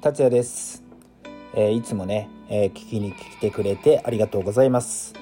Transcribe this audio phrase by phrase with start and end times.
[0.00, 0.84] 達也です、
[1.54, 5.12] えーいつもね、えー聞きに来てくれてありがとうございます。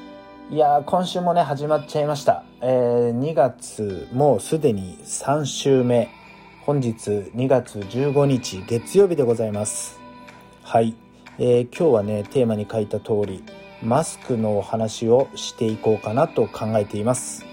[0.51, 6.11] いや今週もね始まっちゃいました、えー2月もうすでに3週目。
[6.67, 9.99] 本日2月15日月曜日でございます。
[10.62, 10.95] はい、
[11.39, 13.43] えー今日はねテーマに書いた通り
[13.82, 17.46] マスクのお話をしていこうかなと考えています。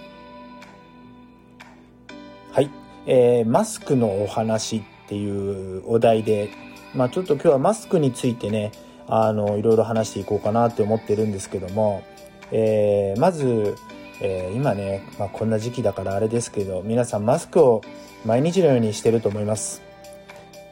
[2.51, 2.69] はい、
[3.05, 6.50] えーマスクのお話っていうお題で、
[6.93, 8.71] まあ、ちょっと今日はマスクについてね
[9.07, 12.04] あのいろいろ話していこうかなって思ってるんですけども、
[12.51, 13.75] えーまず、
[14.21, 17.82] えー今ね、まあ、こんな時期だからあれですけど皆さんマスクを
[18.25, 19.82] 毎日のようにしてると思います、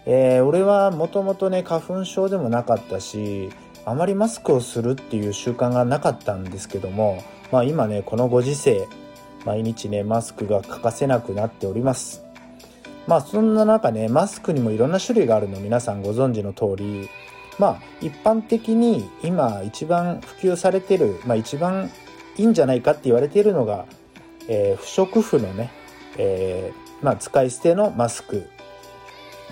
[0.05, 3.49] えー俺はもともとね花粉症でもなかったし
[3.85, 8.87] あまりマスクをするっていう習慣がなかったんですけども、まあ、今ねこのご時世
[9.45, 12.30] 毎日ねマスクが欠かせなくなっております。
[13.07, 17.09] まあそんな中ねマスクにもいろんな種類があるの皆さんご存知の通り。
[17.59, 21.91] まあ一般的に今一番普及されてる、まあ、一番
[22.37, 23.85] いいんじゃないかって言われているのが、
[24.47, 25.69] えー不織布のね、
[26.17, 28.47] えーまあ、使い捨てのマスク。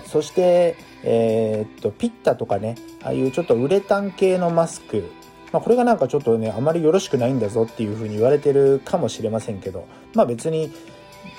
[0.06, 5.04] そして、えーっとピッタとかねああいうちょっとウレタン系のマスク。
[5.52, 9.84] まあ、これがなんかちょっとねあまりよろしくないんだぞっていうふうに言われてるかもしれませんけど。
[10.14, 10.72] まあ別に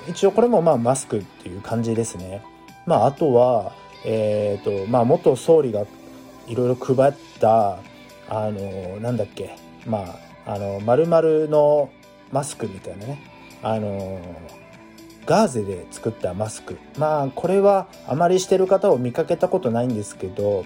[0.08, 2.42] 一応これもまあマスクっていう感じですね。
[2.86, 3.74] まああとは
[4.06, 5.86] えっ、とまあ元総理が
[6.48, 7.80] いろいろ配った
[8.28, 11.90] あのなんだっけまああの丸々の
[12.32, 13.20] マスクみたいなね。
[13.64, 14.20] あの
[15.26, 16.78] ガーゼで作ったマスク。
[16.98, 20.66] まあこれはあまりしてる方を見かけたことないんですけど、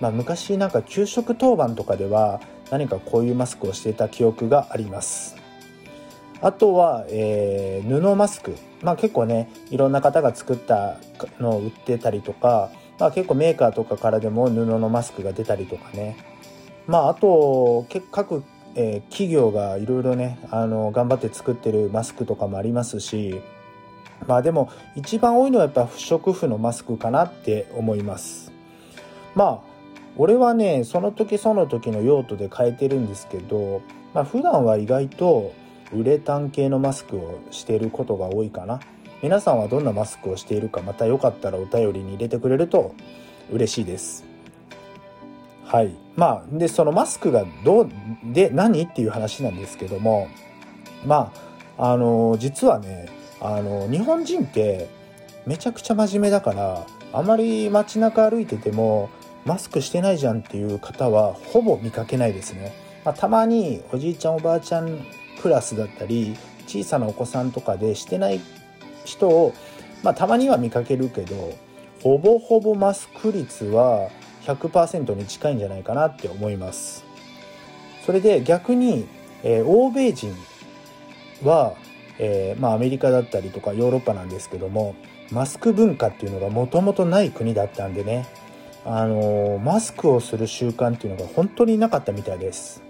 [0.00, 5.36] まあ、昔なんか給食当番とかでは何かこういうマスクをしていた記憶があります。
[6.44, 8.54] あとは、えー布マスク。
[8.82, 10.98] まあ結構ねいろんな方が作った
[11.40, 16.18] のを売ってたりとか、まあ、結構メーカーとかからでも布のマスクが出たりとかね。
[16.86, 18.44] まああと各、
[18.74, 23.40] えー企業がいろいろねあの頑張って作ってるマスクとかもありますし
[24.26, 28.52] まあでも一番多いのはやっぱ不織布のマスクかなって思います。
[29.34, 29.58] まあ
[30.18, 33.80] 俺はねその時その時の用途で変えてるんですけど、
[34.12, 35.54] まあ、普段は意外と
[35.92, 38.80] ウレタン系のマスクをしていることが多いかな。
[39.22, 42.94] 皆さんはどんなマスクをしているかまたよかったらお便りに入れてくれると
[43.50, 44.24] 嬉しいです。
[45.64, 45.94] はい。
[46.16, 47.90] まあでそのマスクがどう
[48.24, 50.28] で何っていう話なんですけども
[51.04, 51.32] ま
[51.76, 53.08] ああの実はね
[53.40, 54.88] あの日本人って
[55.46, 59.10] めちゃくちゃ真面目だからあまり街中歩いてても
[59.44, 62.74] マスクしてないじゃんっていう方はほぼ見かけないですね、
[63.04, 65.04] まあ、たまにおじいちゃんおばあちゃん
[65.44, 68.40] クラスだったり小さなお子さんとかでしてない
[69.04, 69.52] 人を、
[70.02, 71.52] まあ、たまには見かけるけど
[72.02, 74.08] ほぼほぼマスク率は
[74.44, 77.04] 100%に近いんじゃないかなって思います。
[78.06, 79.06] それで逆に、
[79.42, 80.34] えー欧米人
[81.42, 81.74] は、
[82.18, 84.94] えーまあ、アメリカだったりとかヨーロッパなんですけども
[85.30, 88.26] マスク文化っていうのがもともとない国だったんでね。
[88.86, 92.83] あのマスクをする習慣っていうのが本当になかったみたいです。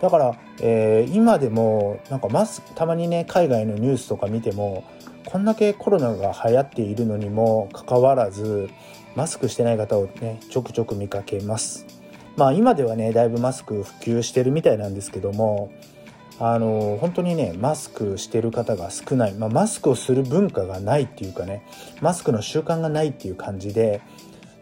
[0.00, 4.84] だから、えー今でもなんかマスたまにね海外のニュースとか見ても
[5.24, 8.70] こんだけコロナが流行っているのにもかかわらず
[9.14, 11.86] マスクしてない方をねちょくちょく見かけます。
[12.36, 15.72] まあ今ではねだいぶマスク普及してるみたいなんですけども
[16.38, 21.64] あの本当にねマスクしてる方が少ない、まあ、マスクをする文化がないっていうかね
[22.00, 24.00] マスクの習慣がないっていう感じで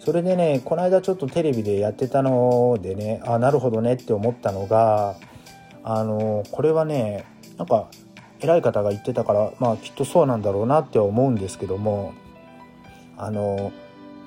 [0.06, 5.16] それでねこの間ちょっとテレビでやってたのでねあなるほどねって思ったのが
[5.82, 7.24] あのこれはね
[7.58, 7.88] なんか
[8.38, 12.14] 偉い方が言ってたからまあきっとそうなんだろうなって思うんですけども
[13.18, 13.72] あの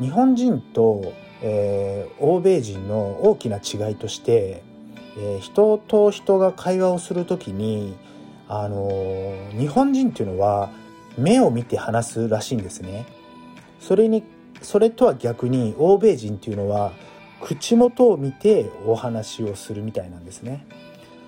[0.02, 4.62] 日本人と、えー欧米人の大きな違いとして、
[5.18, 7.96] えー人と人が会話をする時に
[8.50, 10.72] あの日本人っていうのは
[11.18, 13.06] 目を見て話すらしいんですね。
[13.80, 14.26] それに
[14.62, 16.92] それとは逆に欧米人っていうのは
[17.42, 20.66] 口元を見てお話をするみたいなんですね。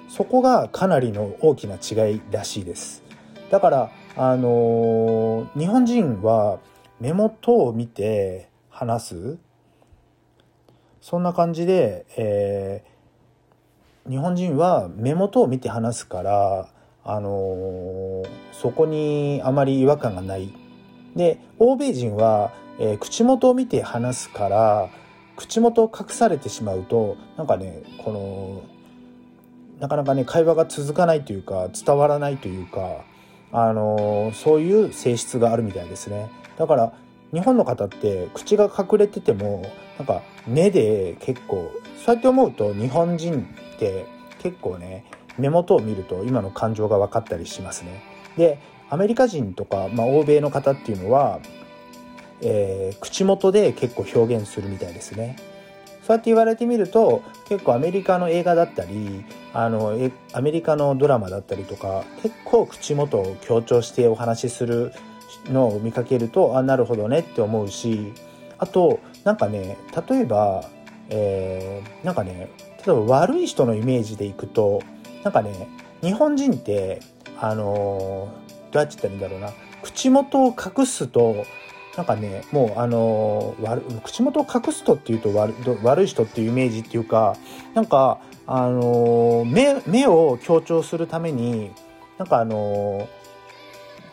[0.10, 3.04] そこがかなりの大きな違いらしいです。
[3.50, 6.60] だからあの日本人は
[7.00, 9.38] 目元を見て話す
[11.02, 12.92] そんな感じで、えー
[14.10, 16.70] 日本人は目元を見て話すから、
[17.04, 20.54] あのーそこにあまり違和感がない。
[21.16, 24.90] で欧米人は、えー口元を見て話すから
[25.36, 28.64] 口元を隠されてしまうとなんかねこの
[29.80, 33.04] なかなかね会話が続かないというか伝わらないというか、
[33.52, 36.30] あのーそういう性質があるみたいですね。
[36.58, 36.94] だから
[37.34, 39.66] 日本の方って口が隠れてても
[39.98, 41.72] なんか目で結構
[42.06, 44.06] そうやって思うと日本人って
[44.40, 45.06] 結構ね
[45.38, 48.04] 目元を見ると今の感情が分かったりしますね。
[48.38, 48.60] で
[48.90, 51.40] アメリカ人とか、まあ、欧米の方っていうのは、
[52.42, 55.36] えー、口元で結構表現するみたいですね。
[56.04, 59.24] そうやって言われてみると結構アメリカの映画だったり
[59.54, 59.96] あの
[60.34, 64.94] アメリカのドラマだったりとか結構口元を強調してお話しする
[65.46, 68.14] のを見かけるとあなるほどねって思うし
[68.58, 69.78] あとなんかね
[70.10, 70.66] 例えば、
[71.10, 72.50] えー、なんかね
[72.86, 74.82] 例えば悪い人のイメージでいくと
[75.24, 75.68] なんかね
[76.02, 77.00] 日本人って
[77.40, 78.34] あの
[78.72, 79.54] どうやって言ったらいいんだろうな
[79.84, 81.46] 口元を隠すと
[81.98, 83.56] なんかねもうあの
[84.04, 85.34] 口元を隠すとっていうと
[85.84, 87.36] 悪い人っていうイメージっていうか
[87.74, 91.72] なんかあの目目を強調するために
[92.18, 93.08] なんかあの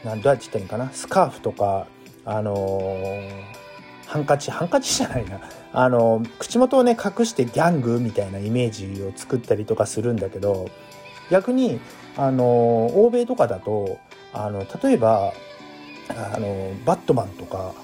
[0.05, 0.91] なんどうやって言ったらいいかな？
[0.93, 1.87] スカーフとか
[2.25, 3.21] あの
[4.07, 5.41] ハンカチハンカチじゃないな。
[5.73, 10.69] あの口元をね隠してギャングみたいなイメージを作ったりとかするんだけど
[11.31, 11.79] 逆に
[12.17, 13.99] あの欧米とかだと
[14.33, 15.33] あの例えば
[16.11, 17.75] あのバットマンとか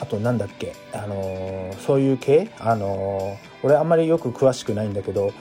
[0.00, 2.50] あとなんだっけあのそういう系？
[2.58, 5.32] あの俺あんまりよく詳しくないんだけど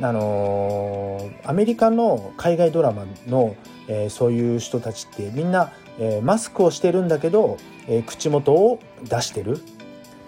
[0.00, 3.56] あのアメリカの海外ドラマの、
[3.88, 7.58] えー、そういう人たちってみんな、えー、マスクをしてるんだけど、
[7.88, 9.58] えー、口元を出してる。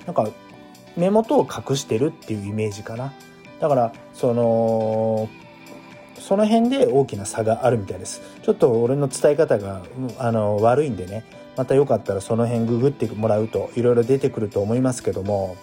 [0.04, 0.28] なんか
[0.96, 3.12] 目元を隠してるっていうイメージかな。
[3.60, 5.28] だからその
[6.22, 8.22] その辺で大きな差があるみたいです。
[8.42, 9.82] ちょっと俺の伝え方が
[10.18, 11.24] あの悪いんでね。
[11.56, 15.56] またよかったらその辺ググってもらうといろいろ出てくると思いますけども。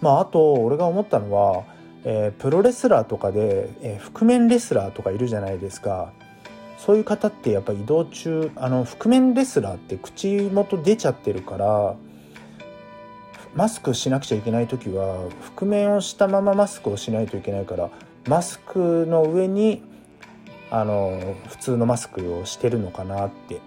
[0.00, 1.64] まああと俺が思ったのは、
[2.04, 6.12] えー、プロレスラーとかで、えー、覆面レスラーとかいるじゃないですか。
[6.76, 11.94] そういう方ってやっぱ移動中あの覆面レスラーって口元出ちゃってるから
[13.54, 15.16] マスクしなくちゃいけない時は
[15.56, 17.88] 覆面をしたままマスクをしないといけないから
[18.28, 19.82] マスクの上に
[20.74, 23.60] あの普通のマスクをしてるのかなって。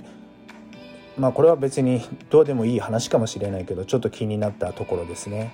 [1.18, 5.52] まあこれは別にどうでもいい話かもしれないけどちょっと気になったところですね。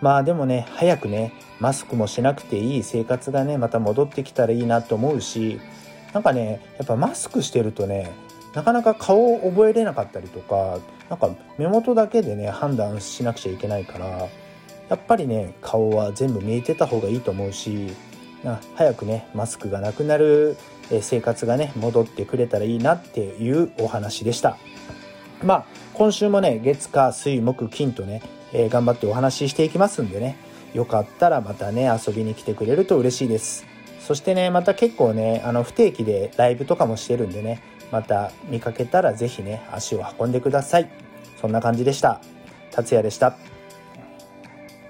[0.00, 5.60] まあでもね早くねマスクもしなくていい生活がねまた戻ってきたらいいなと思うし
[6.12, 8.12] なんかねやっぱマスクしてるとね
[8.54, 10.78] なかなか顔を覚えれなかったりとか
[11.10, 14.28] なんか目元だけでね判断しなくちゃいけないからや
[14.94, 17.92] っぱりね顔は全部見えてた方がいいと思うし
[18.74, 20.56] 早くねマスクがなくなる
[21.00, 24.56] 生活がね戻ってくれたらいいなっていうお話でした。
[25.42, 28.22] まあ今週もね月火水木金とね、
[28.52, 30.36] えー、頑張ってお話ししていきますんでね
[30.74, 33.66] よかったらまたね遊びに来てくれると嬉しいです。
[34.00, 40.88] そしてねまた結構ねあの不定期でライブとかもしてるんでねまた見かけたら是非ね足を運んでください。
[41.40, 42.20] そんな感じでした。
[42.70, 43.36] 達也でした。